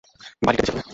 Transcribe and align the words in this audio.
বাড়িটা 0.41 0.61
বেচে 0.61 0.71
দেবে? 0.71 0.81